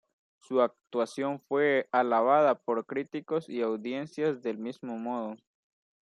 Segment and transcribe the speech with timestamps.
[0.39, 5.35] Su actuación fue alabada por críticos y audiencias del mismo modo.